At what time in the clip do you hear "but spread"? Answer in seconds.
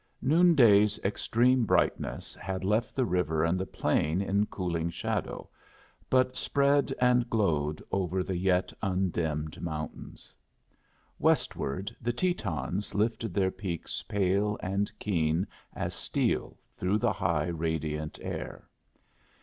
6.09-6.91